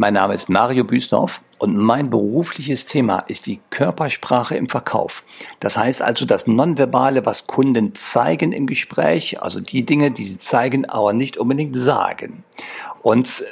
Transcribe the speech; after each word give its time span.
Mein 0.00 0.14
Name 0.14 0.34
ist 0.34 0.48
Mario 0.48 0.84
Büsdorf 0.84 1.40
und 1.58 1.76
mein 1.76 2.08
berufliches 2.08 2.86
Thema 2.86 3.18
ist 3.26 3.46
die 3.46 3.58
Körpersprache 3.70 4.54
im 4.54 4.68
Verkauf. 4.68 5.24
Das 5.58 5.76
heißt 5.76 6.02
also 6.02 6.24
das 6.24 6.46
Nonverbale, 6.46 7.26
was 7.26 7.48
Kunden 7.48 7.96
zeigen 7.96 8.52
im 8.52 8.68
Gespräch, 8.68 9.42
also 9.42 9.58
die 9.58 9.84
Dinge, 9.84 10.12
die 10.12 10.24
sie 10.24 10.38
zeigen, 10.38 10.84
aber 10.84 11.14
nicht 11.14 11.36
unbedingt 11.36 11.74
sagen. 11.74 12.44
Und 13.02 13.42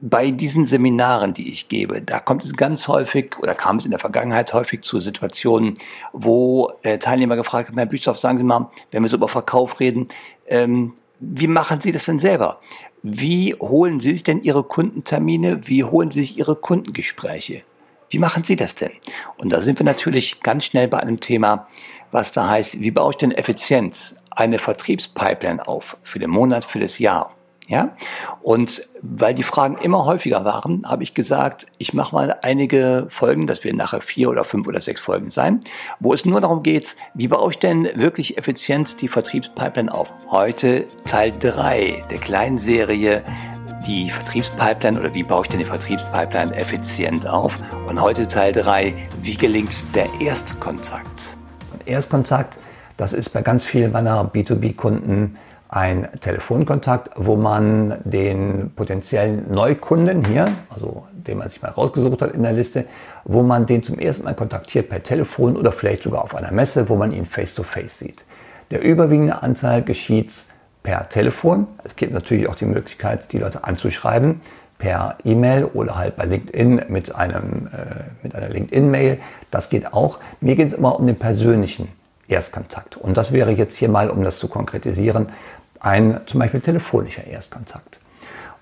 bei 0.00 0.30
diesen 0.30 0.64
Seminaren, 0.64 1.34
die 1.34 1.48
ich 1.50 1.66
gebe, 1.66 2.00
da 2.00 2.20
kommt 2.20 2.44
es 2.44 2.54
ganz 2.54 2.86
häufig 2.86 3.36
oder 3.40 3.56
kam 3.56 3.78
es 3.78 3.84
in 3.84 3.90
der 3.90 3.98
Vergangenheit 3.98 4.54
häufig 4.54 4.82
zu 4.82 5.00
Situationen, 5.00 5.74
wo 6.12 6.70
äh, 6.82 6.98
Teilnehmer 6.98 7.34
gefragt 7.34 7.68
haben, 7.68 7.78
Herr 7.78 7.86
Büsdorf, 7.86 8.18
sagen 8.18 8.38
Sie 8.38 8.44
mal, 8.44 8.70
wenn 8.92 9.02
wir 9.02 9.10
so 9.10 9.16
über 9.16 9.28
Verkauf 9.28 9.80
reden, 9.80 10.06
ähm, 10.46 10.92
wie 11.20 11.46
machen 11.46 11.80
Sie 11.80 11.92
das 11.92 12.06
denn 12.06 12.18
selber? 12.18 12.60
Wie 13.02 13.54
holen 13.54 14.00
Sie 14.00 14.12
sich 14.12 14.22
denn 14.22 14.42
Ihre 14.42 14.64
Kundentermine? 14.64 15.68
Wie 15.68 15.84
holen 15.84 16.10
Sie 16.10 16.20
sich 16.20 16.38
Ihre 16.38 16.56
Kundengespräche? 16.56 17.62
Wie 18.08 18.18
machen 18.18 18.42
Sie 18.42 18.56
das 18.56 18.74
denn? 18.74 18.90
Und 19.36 19.52
da 19.52 19.60
sind 19.60 19.78
wir 19.78 19.84
natürlich 19.84 20.40
ganz 20.40 20.64
schnell 20.64 20.88
bei 20.88 20.98
einem 20.98 21.20
Thema, 21.20 21.68
was 22.10 22.32
da 22.32 22.48
heißt, 22.48 22.80
wie 22.80 22.90
baue 22.90 23.12
ich 23.12 23.18
denn 23.18 23.32
Effizienz, 23.32 24.16
eine 24.30 24.58
Vertriebspipeline 24.58 25.66
auf 25.68 25.96
für 26.02 26.18
den 26.18 26.30
Monat, 26.30 26.64
für 26.64 26.80
das 26.80 26.98
Jahr? 26.98 27.34
Ja? 27.70 27.92
Und 28.42 28.82
weil 29.00 29.32
die 29.32 29.44
Fragen 29.44 29.78
immer 29.78 30.04
häufiger 30.04 30.44
waren, 30.44 30.82
habe 30.86 31.04
ich 31.04 31.14
gesagt, 31.14 31.66
ich 31.78 31.94
mache 31.94 32.14
mal 32.14 32.36
einige 32.42 33.06
Folgen, 33.10 33.46
das 33.46 33.62
werden 33.62 33.76
nachher 33.76 34.00
vier 34.00 34.28
oder 34.28 34.44
fünf 34.44 34.66
oder 34.66 34.80
sechs 34.80 35.00
Folgen 35.00 35.30
sein, 35.30 35.60
wo 36.00 36.12
es 36.12 36.24
nur 36.24 36.40
darum 36.40 36.64
geht, 36.64 36.96
wie 37.14 37.28
baue 37.28 37.52
ich 37.52 37.60
denn 37.60 37.88
wirklich 37.94 38.36
effizient 38.36 39.00
die 39.00 39.06
Vertriebspipeline 39.06 39.94
auf? 39.94 40.12
Heute 40.28 40.88
Teil 41.04 41.32
drei 41.38 42.04
der 42.10 42.18
kleinen 42.18 42.58
Serie 42.58 43.22
die 43.86 44.10
Vertriebspipeline 44.10 44.98
oder 44.98 45.14
wie 45.14 45.22
baue 45.22 45.42
ich 45.42 45.48
denn 45.48 45.60
die 45.60 45.64
Vertriebspipeline 45.64 46.52
effizient 46.56 47.26
auf? 47.28 47.56
Und 47.86 48.00
heute 48.00 48.26
Teil 48.26 48.50
drei 48.50 48.94
wie 49.22 49.36
gelingt 49.36 49.94
der 49.94 50.08
Erstkontakt? 50.20 51.36
Erstkontakt, 51.86 52.58
das 52.96 53.12
ist 53.12 53.28
bei 53.28 53.42
ganz 53.42 53.64
vielen 53.64 53.92
meiner 53.92 54.24
B2B-Kunden 54.24 55.38
ein 55.70 56.08
Telefonkontakt, 56.20 57.10
wo 57.14 57.36
man 57.36 58.00
den 58.04 58.72
potenziellen 58.74 59.52
Neukunden 59.52 60.24
hier, 60.24 60.46
also 60.68 61.06
den 61.12 61.38
man 61.38 61.48
sich 61.48 61.62
mal 61.62 61.70
rausgesucht 61.70 62.22
hat 62.22 62.32
in 62.32 62.42
der 62.42 62.52
Liste, 62.52 62.86
wo 63.24 63.42
man 63.42 63.66
den 63.66 63.82
zum 63.82 63.98
ersten 63.98 64.24
Mal 64.24 64.34
kontaktiert 64.34 64.88
per 64.88 65.02
Telefon 65.02 65.56
oder 65.56 65.70
vielleicht 65.70 66.02
sogar 66.02 66.24
auf 66.24 66.34
einer 66.34 66.50
Messe, 66.50 66.88
wo 66.88 66.96
man 66.96 67.12
ihn 67.12 67.24
face-to-face 67.24 67.84
-face 67.84 67.98
sieht. 67.98 68.24
Der 68.72 68.82
überwiegende 68.82 69.42
Anteil 69.42 69.82
geschieht 69.82 70.46
per 70.82 71.08
Telefon. 71.08 71.68
Es 71.84 71.94
gibt 71.94 72.12
natürlich 72.12 72.48
auch 72.48 72.56
die 72.56 72.66
Möglichkeit, 72.66 73.32
die 73.32 73.38
Leute 73.38 73.64
anzuschreiben 73.64 74.40
per 74.78 75.18
E-Mail 75.24 75.66
oder 75.66 75.96
halt 75.96 76.16
bei 76.16 76.24
LinkedIn 76.24 76.86
mit, 76.88 77.14
einem, 77.14 77.68
äh, 77.68 78.04
mit 78.22 78.34
einer 78.34 78.48
LinkedIn-Mail. 78.48 79.18
Das 79.50 79.68
geht 79.68 79.92
auch. 79.92 80.18
Mir 80.40 80.56
geht 80.56 80.68
es 80.68 80.72
immer 80.72 80.98
um 80.98 81.06
den 81.06 81.16
persönlichen 81.16 81.88
Erstkontakt. 82.30 82.96
Und 82.96 83.16
das 83.16 83.32
wäre 83.32 83.50
jetzt 83.50 83.76
hier 83.76 83.88
mal, 83.88 84.08
um 84.08 84.22
das 84.22 84.38
zu 84.38 84.48
konkretisieren, 84.48 85.26
ein 85.80 86.20
zum 86.26 86.40
Beispiel 86.40 86.60
telefonischer 86.60 87.26
Erstkontakt. 87.26 88.00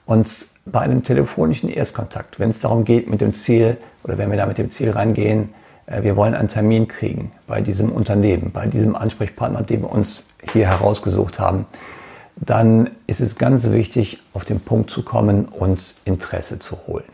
Und 0.06 0.48
bei 0.64 0.80
einem 0.80 1.02
telefonischen 1.02 1.68
Erstkontakt, 1.68 2.38
wenn 2.40 2.50
es 2.50 2.60
darum 2.60 2.84
geht 2.84 3.10
mit 3.10 3.20
dem 3.20 3.34
Ziel 3.34 3.76
oder 4.04 4.16
wenn 4.16 4.30
wir 4.30 4.38
da 4.38 4.46
mit 4.46 4.58
dem 4.58 4.70
Ziel 4.70 4.90
reingehen, 4.90 5.50
äh, 5.86 6.02
wir 6.02 6.16
wollen 6.16 6.34
einen 6.34 6.48
Termin 6.48 6.88
kriegen 6.88 7.32
bei 7.46 7.60
diesem 7.60 7.90
Unternehmen, 7.90 8.50
bei 8.52 8.66
diesem 8.66 8.96
Ansprechpartner, 8.96 9.62
den 9.62 9.82
wir 9.82 9.92
uns 9.92 10.24
hier 10.52 10.68
herausgesucht 10.68 11.38
haben, 11.38 11.66
dann 12.36 12.90
ist 13.06 13.20
es 13.20 13.36
ganz 13.36 13.70
wichtig, 13.70 14.22
auf 14.32 14.44
den 14.44 14.60
Punkt 14.60 14.90
zu 14.90 15.02
kommen 15.02 15.46
und 15.46 15.96
Interesse 16.04 16.58
zu 16.58 16.78
holen. 16.86 17.04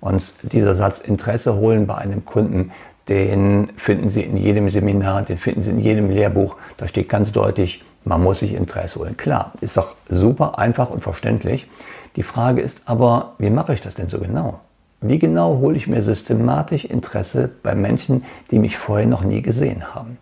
Und 0.00 0.34
dieser 0.42 0.74
Satz 0.74 1.00
Interesse 1.00 1.56
holen 1.56 1.86
bei 1.86 1.96
einem 1.96 2.24
Kunden, 2.24 2.72
den 3.08 3.68
finden 3.76 4.08
Sie 4.08 4.22
in 4.22 4.36
jedem 4.36 4.70
Seminar, 4.70 5.22
den 5.22 5.38
finden 5.38 5.60
Sie 5.60 5.70
in 5.70 5.80
jedem 5.80 6.10
Lehrbuch. 6.10 6.56
Da 6.76 6.86
steht 6.86 7.08
ganz 7.08 7.32
deutlich, 7.32 7.82
man 8.04 8.22
muss 8.22 8.40
sich 8.40 8.54
Interesse 8.54 8.98
holen. 8.98 9.16
Klar, 9.16 9.52
ist 9.60 9.76
doch 9.76 9.94
super 10.08 10.58
einfach 10.58 10.90
und 10.90 11.02
verständlich. 11.02 11.68
Die 12.16 12.22
Frage 12.22 12.60
ist 12.60 12.82
aber, 12.86 13.34
wie 13.38 13.50
mache 13.50 13.74
ich 13.74 13.80
das 13.80 13.94
denn 13.94 14.08
so 14.08 14.18
genau? 14.18 14.60
Wie 15.00 15.18
genau 15.18 15.58
hole 15.58 15.76
ich 15.76 15.88
mir 15.88 16.02
systematisch 16.02 16.84
Interesse 16.84 17.50
bei 17.62 17.74
Menschen, 17.74 18.24
die 18.50 18.58
mich 18.58 18.78
vorher 18.78 19.06
noch 19.06 19.24
nie 19.24 19.42
gesehen 19.42 19.94
haben? 19.94 20.18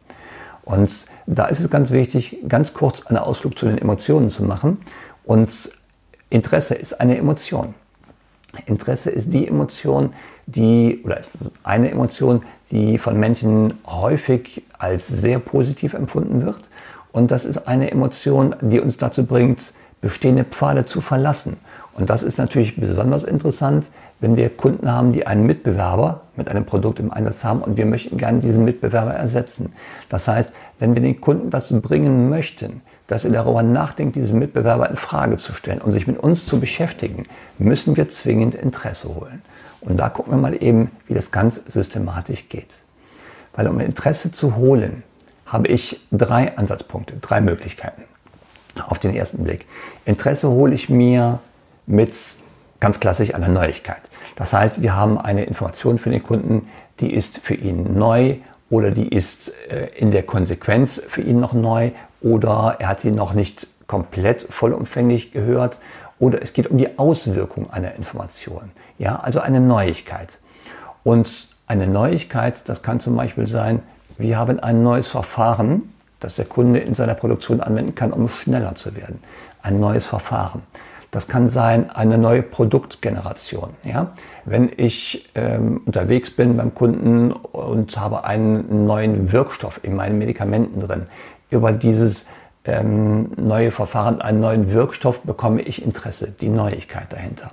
Und 0.65 1.07
da 1.27 1.47
ist 1.47 1.61
es 1.61 1.69
ganz 1.69 1.91
wichtig, 1.91 2.39
ganz 2.49 2.73
kurz 2.75 3.07
einen 3.07 3.19
Ausflug 3.19 3.59
zu 3.59 3.67
den 3.67 3.79
Emotionen 3.79 4.31
zu 4.31 4.45
machen. 4.45 4.79
Und 5.25 5.71
Interesse 6.31 6.75
ist 6.75 7.01
eine 7.01 7.19
Emotion. 7.19 7.75
Interesse 8.67 9.11
ist 9.11 9.33
die 9.33 9.47
Emotion, 9.47 10.13
die, 10.47 11.01
oder 11.05 11.19
ist 11.19 11.33
eine 11.63 11.91
Emotion, 11.91 12.43
die 12.71 12.99
von 12.99 13.19
Menschen 13.19 13.75
häufig 13.87 14.63
als 14.79 15.09
sehr 15.09 15.39
positiv 15.39 15.95
empfunden 15.95 16.45
wird 16.45 16.71
und 17.13 17.31
das 17.31 17.45
ist 17.45 17.69
eine 17.69 17.91
Emotion, 17.91 18.55
die 18.61 18.81
uns 18.81 18.97
dazu 18.97 19.25
bringt, 19.25 19.75
bestehende 20.01 20.45
Pfade 20.45 20.85
zu 20.85 21.01
verlassen. 21.01 21.57
Und 21.95 22.09
das 22.09 22.23
ist 22.23 22.39
natürlich 22.39 22.77
besonders 22.77 23.25
interessant, 23.25 23.91
wenn 24.21 24.37
wir 24.37 24.49
Kunden 24.51 24.91
haben, 24.91 25.13
die 25.13 25.27
einen 25.27 25.45
Mitbewerber 25.45 26.23
mit 26.37 26.49
einem 26.49 26.65
Produkt 26.65 27.01
im 27.01 27.13
Einsatz 27.13 27.45
haben 27.45 27.63
und 27.63 27.77
wir 27.77 27.87
möchten 27.87 28.17
gerne 28.17 28.41
diesen 28.41 28.65
Mitbewerber 28.65 29.13
ersetzen. 29.13 29.73
Das 30.09 30.29
heißt, 30.29 30.53
wenn 30.79 30.95
wir 30.95 31.03
den 31.03 31.21
Kunden 31.21 31.51
dazu 31.51 31.81
bringen 31.81 32.29
möchten, 32.29 32.83
dass 33.07 33.25
er 33.25 33.33
darüber 33.33 33.63
nachdenkt, 33.63 34.15
diesen 34.15 34.39
Mitbewerber 34.39 34.89
in 34.89 34.97
Frage 34.97 35.37
zu 35.37 35.53
stellen 35.53 35.81
und 35.81 35.93
sich 35.93 36.07
mit 36.07 36.19
uns 36.19 36.47
zu 36.47 36.61
beschäftigen, 36.61 37.25
müssen 37.59 37.97
wir 37.97 38.09
zwingend 38.09 38.55
Interesse 38.55 39.09
holen. 39.15 39.43
Und 39.81 39.99
da 39.99 40.11
gucken 40.11 40.33
wir 40.33 40.39
mal 40.39 40.63
eben, 40.63 40.91
wie 41.07 41.15
das 41.15 41.31
ganz 41.31 41.63
systematisch 41.67 42.49
geht. 42.49 42.79
Weil 43.55 43.67
um 43.67 43.81
Interesse 43.81 44.31
zu 44.31 44.57
holen, 44.57 45.03
habe 45.51 45.69
ich 45.69 46.01
drei 46.13 46.57
Ansatzpunkte, 46.57 47.15
drei 47.21 47.41
Möglichkeiten 47.41 48.05
auf 48.87 48.99
den 48.99 49.15
ersten 49.15 49.45
Blick. 49.45 49.67
Interesse 50.05 50.49
hole 50.49 50.75
ich 50.75 50.89
mir 50.89 51.41
mit 51.87 52.15
ganz 52.79 53.01
klassisch 53.01 53.35
einer 53.35 53.49
Neuigkeit. 53.49 54.01
Das 54.37 54.53
heißt, 54.53 54.81
wir 54.81 54.97
haben 54.97 55.19
eine 55.19 55.45
Information 55.45 55.99
für 55.99 56.11
den 56.11 56.23
Kunden, 56.23 56.69
die 57.01 57.13
ist 57.13 57.39
für 57.39 57.55
ihn 57.55 57.99
neu 57.99 58.37
oder 58.71 58.93
die 58.93 59.09
ist 59.09 59.53
äh, 59.69 59.89
in 59.97 60.13
der 60.13 60.23
Konsequenz 60.23 61.03
für 61.09 61.21
ihn 61.21 61.41
noch 61.41 61.53
neu 61.53 61.91
oder 62.23 62.77
er 62.79 62.89
hat 62.89 63.01
sie 63.01 63.11
noch 63.11 63.35
nicht 63.35 63.67
komplett 63.87 64.47
vollumfänglich 64.49 65.33
gehört 65.33 65.81
oder 66.21 66.41
es 66.41 66.53
geht 66.53 66.69
um 66.69 66.79
die 66.79 66.99
Auswirkung 66.99 67.71
einer 67.71 67.97
Information. 67.97 68.71
Ja, 68.99 69.17
also 69.17 69.41
eine 69.41 69.61
Neuigkeit. 69.61 70.39
Und 71.03 71.57
eine 71.67 71.87
Neuigkeit, 71.87 72.69
das 72.69 72.83
kann 72.83 73.01
zum 73.01 73.17
Beispiel 73.17 73.49
sein, 73.49 73.83
wir 74.21 74.39
haben 74.39 74.61
ein 74.61 74.83
neues 74.83 75.09
Verfahren, 75.09 75.93
das 76.21 76.37
der 76.37 76.45
Kunde 76.45 76.81
in 76.81 76.95
seiner 76.95 77.15
Produktion 77.15 77.61
anwenden 77.61 77.95
kann, 77.95 78.13
um 78.13 78.29
schneller 78.29 78.75
zu 78.75 78.95
werden. 78.95 79.23
Ein 79.63 79.81
neues 79.81 80.07
Verfahren. 80.07 80.63
Das 81.11 81.27
kann 81.27 81.49
sein 81.49 81.91
eine 81.91 82.19
neue 82.19 82.43
Produktgeneration. 82.43 83.71
Ja? 83.83 84.13
Wenn 84.45 84.71
ich 84.77 85.29
ähm, 85.35 85.81
unterwegs 85.85 86.31
bin 86.31 86.57
beim 86.57 86.75
Kunden 86.75 87.33
und 87.33 87.97
habe 87.99 88.25
einen 88.25 88.87
neuen 88.87 89.33
Wirkstoff 89.33 89.81
in 89.83 89.97
meinen 89.97 90.19
Medikamenten 90.19 90.81
drin, 90.81 91.07
über 91.51 91.73
dieses 91.73 92.27
ähm, 92.65 93.33
neue 93.37 93.73
Verfahren, 93.73 94.21
einen 94.21 94.39
neuen 94.39 94.71
Wirkstoff, 94.71 95.21
bekomme 95.21 95.63
ich 95.63 95.83
Interesse, 95.83 96.31
die 96.31 96.49
Neuigkeit 96.49 97.13
dahinter. 97.13 97.51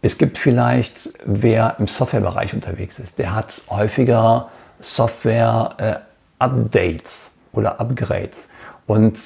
Es 0.00 0.16
gibt 0.16 0.38
vielleicht, 0.38 1.10
wer 1.24 1.76
im 1.78 1.86
Softwarebereich 1.86 2.54
unterwegs 2.54 2.98
ist, 2.98 3.18
der 3.18 3.34
hat 3.34 3.62
häufiger 3.68 4.48
Software-Updates 4.80 7.28
äh, 7.28 7.30
oder 7.56 7.80
Upgrades. 7.80 8.48
Und 8.86 9.18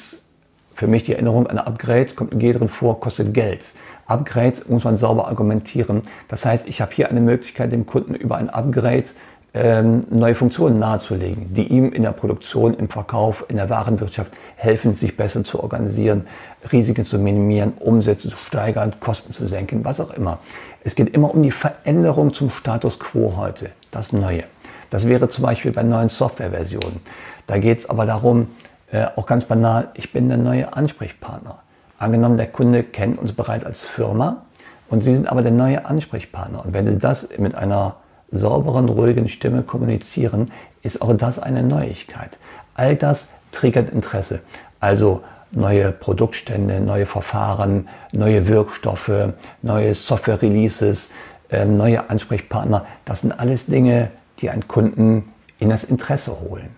für 0.75 0.87
mich 0.87 1.03
die 1.03 1.13
Erinnerung 1.13 1.49
an 1.49 1.59
Upgrades 1.59 2.15
kommt 2.15 2.39
G 2.39 2.53
drin 2.53 2.69
vor, 2.69 3.01
kostet 3.01 3.35
Geld. 3.35 3.75
Upgrades 4.07 4.69
muss 4.69 4.85
man 4.85 4.97
sauber 4.97 5.27
argumentieren. 5.29 6.03
Das 6.29 6.47
heißt, 6.47 6.69
ich 6.69 6.81
habe 6.81 6.95
hier 6.95 7.11
eine 7.11 7.21
Möglichkeit, 7.21 7.73
dem 7.73 7.87
Kunden 7.87 8.15
über 8.15 8.37
ein 8.37 8.49
Upgrade 8.49 9.09
ähm, 9.55 10.05
neue 10.11 10.35
Funktionen 10.35 10.79
nahezulegen, 10.79 11.55
die 11.55 11.69
ihm 11.69 11.93
in 11.93 12.03
der 12.03 12.13
Produktion, 12.13 12.75
im 12.75 12.89
Verkauf, 12.89 13.47
in 13.49 13.57
der 13.57 13.71
Warenwirtschaft 13.71 14.33
helfen, 14.57 14.95
sich 14.95 15.17
besser 15.17 15.43
zu 15.43 15.61
organisieren, 15.61 16.27
Risiken 16.71 17.05
zu 17.05 17.19
minimieren, 17.19 17.73
Umsätze 17.81 18.29
zu 18.29 18.37
steigern, 18.37 18.95
Kosten 19.01 19.33
zu 19.33 19.47
senken, 19.47 19.85
was 19.85 20.01
auch 20.01 20.13
immer. 20.13 20.39
Es 20.85 20.95
geht 20.95 21.15
immer 21.15 21.35
um 21.35 21.43
die 21.43 21.51
Veränderung 21.51 22.33
zum 22.33 22.51
Status 22.51 22.99
quo 22.99 23.37
heute, 23.37 23.71
das 23.91 24.13
Neue. 24.13 24.45
Das 24.91 25.09
wäre 25.09 25.29
zum 25.29 25.45
Beispiel 25.45 25.73
bei 25.73 25.83
neuen 25.83 26.09
Softwareversionen. 26.09 27.01
Da 27.47 27.59
geht 27.59 27.79
es 27.79 27.91
aber 27.91 28.07
darum, 28.07 28.49
äh, 28.91 29.07
auch 29.17 29.27
ganz 29.27 29.45
banal, 29.45 29.89
ich 29.95 30.13
bin 30.13 30.29
der 30.29 30.39
neue 30.39 30.73
Ansprechpartner. 30.75 31.59
Angenommen, 31.99 32.37
der 32.37 32.47
Kunde 32.47 32.85
kennt 32.85 33.19
uns 33.19 33.33
bereits 33.33 33.65
als 33.65 33.85
Firma 33.85 34.45
und 34.89 35.03
Sie 35.03 35.15
sind 35.15 35.29
aber 35.31 35.43
der 35.43 35.53
neue 35.53 35.85
Ansprechpartner. 35.85 36.65
Und 36.65 36.73
wenn 36.73 36.87
Sie 36.87 36.99
das 36.99 37.29
mit 37.39 37.55
einer 37.55 37.97
sauberen, 38.31 38.89
ruhigen 38.89 39.29
Stimme 39.29 39.63
kommunizieren, 39.63 40.53
ist 40.83 41.03
auch 41.03 41.13
das 41.15 41.39
eine 41.39 41.63
Neuigkeit. 41.63 42.39
All 42.75 42.97
das 42.97 43.29
triggert 43.53 43.91
Interesse. 43.91 44.41
Also 44.81 45.23
neue 45.51 45.93
Produktstände, 45.93 46.81
neue 46.81 47.07
Verfahren, 47.07 47.89
neue 48.13 48.47
Wirkstoffe, 48.47 49.33
neue 49.63 49.95
Software-Releases, 49.95 51.11
ähm, 51.51 51.77
neue 51.77 52.11
Ansprechpartner. 52.11 52.87
Das 53.05 53.23
sind 53.23 53.33
alles 53.39 53.67
Dinge, 53.67 54.11
die 54.41 54.51
einen 54.51 54.69
Kunden 54.69 55.33
in 55.59 55.69
das 55.69 55.85
Interesse 55.85 56.41
holen. 56.41 56.71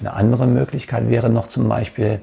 Eine 0.00 0.14
andere 0.14 0.46
Möglichkeit 0.46 1.08
wäre 1.10 1.30
noch 1.30 1.48
zum 1.48 1.68
Beispiel, 1.68 2.20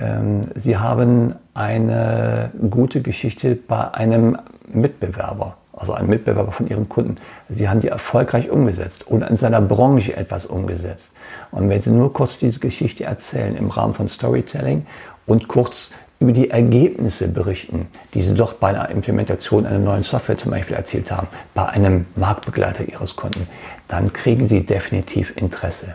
ähm, 0.00 0.40
Sie 0.54 0.76
haben 0.76 1.34
eine 1.54 2.50
gute 2.70 3.02
Geschichte 3.02 3.54
bei 3.54 3.94
einem 3.94 4.36
Mitbewerber, 4.66 5.56
also 5.72 5.92
einem 5.92 6.08
Mitbewerber 6.08 6.52
von 6.52 6.66
Ihrem 6.66 6.88
Kunden. 6.88 7.16
Sie 7.48 7.68
haben 7.68 7.80
die 7.80 7.88
erfolgreich 7.88 8.50
umgesetzt 8.50 9.06
oder 9.08 9.30
in 9.30 9.36
seiner 9.36 9.60
Branche 9.60 10.16
etwas 10.16 10.46
umgesetzt. 10.46 11.12
Und 11.52 11.68
wenn 11.68 11.80
Sie 11.80 11.90
nur 11.90 12.12
kurz 12.12 12.38
diese 12.38 12.58
Geschichte 12.58 13.04
erzählen 13.04 13.56
im 13.56 13.70
Rahmen 13.70 13.94
von 13.94 14.08
Storytelling 14.08 14.86
und 15.26 15.46
kurz 15.48 15.92
über 16.20 16.32
die 16.32 16.50
Ergebnisse 16.50 17.28
berichten, 17.28 17.88
die 18.14 18.22
Sie 18.22 18.34
dort 18.34 18.60
bei 18.60 18.68
einer 18.68 18.88
Implementation 18.88 19.66
einer 19.66 19.78
neuen 19.78 20.04
Software 20.04 20.38
zum 20.38 20.52
Beispiel 20.52 20.76
erzielt 20.76 21.10
haben, 21.10 21.28
bei 21.54 21.66
einem 21.66 22.06
Marktbegleiter 22.16 22.88
Ihres 22.88 23.16
Kunden, 23.16 23.46
dann 23.88 24.12
kriegen 24.12 24.46
Sie 24.46 24.64
definitiv 24.64 25.36
Interesse. 25.36 25.94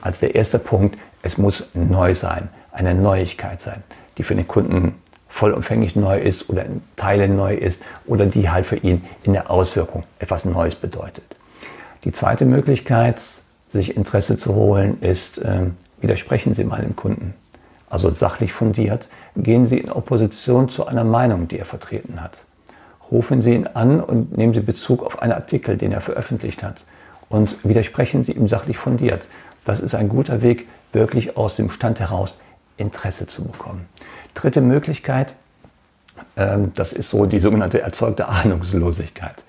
Als 0.00 0.20
der 0.20 0.34
erste 0.34 0.58
Punkt, 0.58 0.98
es 1.22 1.38
muss 1.38 1.70
neu 1.74 2.14
sein, 2.14 2.50
eine 2.72 2.94
Neuigkeit 2.94 3.60
sein, 3.60 3.82
die 4.18 4.22
für 4.22 4.34
den 4.34 4.46
Kunden 4.46 4.94
vollumfänglich 5.28 5.96
neu 5.96 6.18
ist 6.18 6.48
oder 6.48 6.64
in 6.64 6.82
Teilen 6.94 7.34
neu 7.34 7.54
ist 7.54 7.82
oder 8.06 8.26
die 8.26 8.50
halt 8.50 8.66
für 8.66 8.76
ihn 8.76 9.02
in 9.24 9.32
der 9.32 9.50
Auswirkung 9.50 10.04
etwas 10.20 10.44
Neues 10.44 10.76
bedeutet. 10.76 11.24
Die 12.04 12.12
zweite 12.12 12.44
Möglichkeit, 12.44 13.20
sich 13.66 13.96
Interesse 13.96 14.36
zu 14.36 14.54
holen, 14.54 15.00
ist, 15.00 15.38
äh, 15.38 15.62
widersprechen 16.00 16.54
Sie 16.54 16.62
mal 16.62 16.82
dem 16.82 16.94
Kunden 16.94 17.34
also 17.94 18.10
sachlich 18.10 18.52
fundiert, 18.52 19.08
gehen 19.36 19.66
Sie 19.66 19.78
in 19.78 19.92
Opposition 19.92 20.68
zu 20.68 20.84
einer 20.86 21.04
Meinung, 21.04 21.46
die 21.46 21.60
er 21.60 21.64
vertreten 21.64 22.20
hat. 22.20 22.44
Rufen 23.12 23.40
Sie 23.40 23.54
ihn 23.54 23.68
an 23.68 24.00
und 24.00 24.36
nehmen 24.36 24.52
Sie 24.52 24.60
Bezug 24.60 25.04
auf 25.04 25.22
einen 25.22 25.32
Artikel, 25.32 25.76
den 25.76 25.92
er 25.92 26.00
veröffentlicht 26.00 26.64
hat 26.64 26.84
und 27.28 27.56
widersprechen 27.62 28.24
Sie 28.24 28.32
ihm 28.32 28.48
sachlich 28.48 28.78
fundiert. 28.78 29.28
Das 29.64 29.78
ist 29.78 29.94
ein 29.94 30.08
guter 30.08 30.42
Weg, 30.42 30.66
wirklich 30.92 31.36
aus 31.36 31.54
dem 31.54 31.70
Stand 31.70 32.00
heraus 32.00 32.40
Interesse 32.76 33.28
zu 33.28 33.44
bekommen. 33.44 33.86
Dritte 34.34 34.60
Möglichkeit, 34.60 35.36
ähm, 36.36 36.72
das 36.74 36.92
ist 36.92 37.10
so 37.10 37.26
die 37.26 37.38
sogenannte 37.38 37.80
erzeugte 37.80 38.26
Ahnungslosigkeit. 38.26 39.44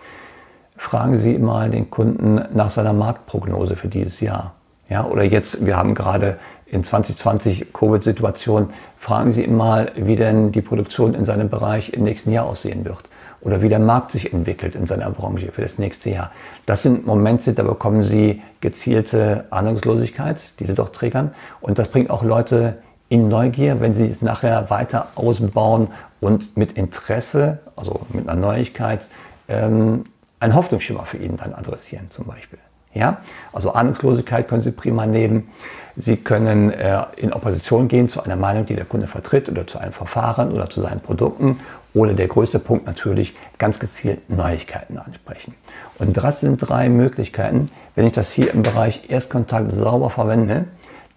Fragen 0.77 1.17
Sie 1.17 1.39
mal 1.39 1.71
den 1.71 1.89
Kunden 1.89 2.45
nach 2.53 2.69
seiner 2.69 2.93
Marktprognose 2.93 3.75
für 3.75 3.87
dieses 3.87 4.19
Jahr. 4.19 4.53
Ja, 4.87 5.05
oder 5.05 5.23
jetzt, 5.23 5.65
wir 5.65 5.75
haben 5.77 5.95
gerade 5.95 6.37
in 6.75 6.83
2020 6.83 7.73
Covid-Situation, 7.73 8.69
fragen 8.97 9.31
Sie 9.31 9.47
mal, 9.47 9.91
wie 9.95 10.15
denn 10.15 10.51
die 10.51 10.61
Produktion 10.61 11.13
in 11.13 11.25
seinem 11.25 11.49
Bereich 11.49 11.93
im 11.93 12.03
nächsten 12.03 12.31
Jahr 12.31 12.45
aussehen 12.45 12.85
wird 12.85 13.03
oder 13.41 13.61
wie 13.61 13.69
der 13.69 13.79
Markt 13.79 14.11
sich 14.11 14.33
entwickelt 14.33 14.75
in 14.75 14.85
seiner 14.85 15.09
Branche 15.09 15.51
für 15.51 15.61
das 15.61 15.77
nächste 15.77 16.09
Jahr. 16.09 16.31
Das 16.65 16.83
sind 16.83 17.05
Momente, 17.05 17.53
da 17.53 17.63
bekommen 17.63 18.03
Sie 18.03 18.41
gezielte 18.59 19.45
Ahnungslosigkeit, 19.51 20.59
die 20.59 20.65
Sie 20.65 20.73
doch 20.73 20.89
triggern. 20.89 21.33
Und 21.61 21.77
das 21.79 21.87
bringt 21.87 22.09
auch 22.09 22.23
Leute 22.23 22.77
in 23.07 23.27
Neugier, 23.27 23.79
wenn 23.81 23.93
Sie 23.93 24.05
es 24.05 24.21
nachher 24.21 24.69
weiter 24.69 25.07
ausbauen 25.15 25.89
und 26.19 26.57
mit 26.57 26.73
Interesse, 26.73 27.59
also 27.75 28.01
mit 28.09 28.27
einer 28.27 28.39
Neuigkeit, 28.39 29.09
ähm, 29.47 30.03
ein 30.39 30.55
Hoffnungsschimmer 30.55 31.05
für 31.05 31.17
ihn 31.17 31.37
dann 31.37 31.53
adressieren 31.53 32.09
zum 32.09 32.25
Beispiel. 32.25 32.59
Ja? 32.95 33.17
Also 33.53 33.71
Ahnungslosigkeit 33.71 34.47
können 34.47 34.63
Sie 34.63 34.71
prima 34.71 35.05
nehmen. 35.05 35.49
Sie 35.95 36.17
können 36.17 36.71
äh, 36.71 37.03
in 37.15 37.31
Opposition 37.31 37.87
gehen 37.87 38.09
zu 38.09 38.21
einer 38.21 38.35
Meinung, 38.35 38.65
die 38.65 38.75
der 38.75 38.85
Kunde 38.85 39.07
vertritt 39.07 39.49
oder 39.49 39.65
zu 39.67 39.77
einem 39.77 39.93
Verfahren 39.93 40.51
oder 40.51 40.69
zu 40.69 40.81
seinen 40.81 40.99
Produkten. 40.99 41.59
Oder 41.93 42.13
der 42.13 42.27
größte 42.27 42.59
Punkt 42.59 42.85
natürlich, 42.85 43.35
ganz 43.57 43.79
gezielt 43.79 44.29
Neuigkeiten 44.29 44.97
ansprechen. 44.97 45.55
Und 45.97 46.17
das 46.17 46.41
sind 46.41 46.57
drei 46.57 46.89
Möglichkeiten. 46.89 47.67
Wenn 47.95 48.07
ich 48.07 48.11
das 48.11 48.31
hier 48.31 48.53
im 48.53 48.63
Bereich 48.63 49.09
Erstkontakt 49.09 49.71
sauber 49.71 50.09
verwende, 50.09 50.65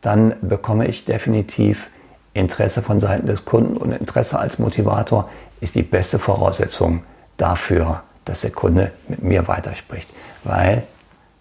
dann 0.00 0.34
bekomme 0.40 0.86
ich 0.86 1.04
definitiv 1.04 1.90
Interesse 2.34 2.82
von 2.82 3.00
Seiten 3.00 3.26
des 3.26 3.44
Kunden 3.44 3.76
und 3.76 3.90
Interesse 3.90 4.38
als 4.38 4.60
Motivator 4.60 5.28
ist 5.60 5.74
die 5.74 5.82
beste 5.82 6.20
Voraussetzung 6.20 7.02
dafür, 7.36 8.02
dass 8.24 8.42
der 8.42 8.52
Kunde 8.52 8.92
mit 9.08 9.22
mir 9.22 9.48
weiterspricht. 9.48 10.08
Weil 10.44 10.84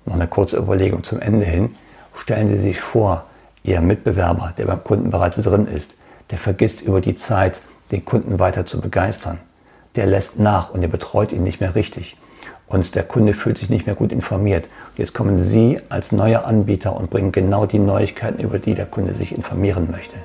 noch 0.08 0.16
eine 0.16 0.28
kurze 0.28 0.58
Überlegung 0.58 1.04
zum 1.04 1.20
Ende 1.20 1.46
hin. 1.46 1.76
Stellen 2.16 2.48
Sie 2.48 2.58
sich 2.58 2.82
vor, 2.82 3.26
Ihr 3.64 3.82
Mitbewerber, 3.82 4.54
der 4.58 4.66
beim 4.66 4.84
Kunden 4.84 5.12
bereits 5.12 5.38
drin 5.38 5.68
ist, 5.68 5.96
der 6.32 6.38
vergisst 6.38 6.82
über 6.82 7.02
die 7.02 7.16
Zeit, 7.16 7.62
den 7.92 8.06
Kunden 8.06 8.40
weiter 8.40 8.66
zu 8.66 8.80
begeistern. 8.80 9.40
Der 9.96 10.06
lässt 10.06 10.40
nach 10.40 10.70
und 10.70 10.82
der 10.82 10.88
betreut 10.88 11.32
ihn 11.32 11.44
nicht 11.44 11.60
mehr 11.60 11.76
richtig. 11.76 12.18
Und 12.68 12.96
der 12.96 13.04
Kunde 13.04 13.34
fühlt 13.34 13.58
sich 13.58 13.70
nicht 13.70 13.86
mehr 13.86 13.96
gut 13.96 14.12
informiert. 14.12 14.66
Und 14.66 15.00
jetzt 15.00 15.14
kommen 15.14 15.42
Sie 15.42 15.80
als 15.90 16.12
neuer 16.12 16.46
Anbieter 16.46 16.96
und 16.96 17.10
bringen 17.10 17.32
genau 17.32 17.66
die 17.66 17.80
Neuigkeiten, 17.80 18.42
über 18.42 18.60
die 18.60 18.76
der 18.76 18.86
Kunde 18.86 19.14
sich 19.14 19.34
informieren 19.34 19.90
möchte. 19.90 20.18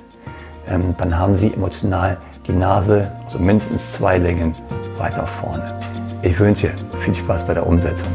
Ähm, 0.68 0.94
dann 0.98 1.16
haben 1.18 1.36
Sie 1.36 1.52
emotional 1.52 2.18
die 2.46 2.52
Nase, 2.52 3.12
also 3.24 3.38
mindestens 3.38 3.90
zwei 3.90 4.18
Längen, 4.18 4.54
weiter 4.98 5.26
vorne. 5.26 5.80
Ich 6.22 6.38
wünsche 6.38 6.70
viel 7.00 7.14
Spaß 7.14 7.46
bei 7.46 7.54
der 7.54 7.66
Umsetzung. 7.66 8.12